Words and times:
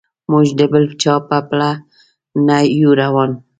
موږ 0.31 0.47
د 0.59 0.61
بل 0.71 0.83
چا 1.01 1.15
په 1.27 1.37
پله 1.49 1.71
نه 2.47 2.57
یو 2.81 2.91
روان. 3.01 3.31